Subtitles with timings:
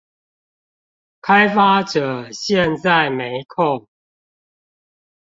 [1.21, 3.87] 開發者現在沒空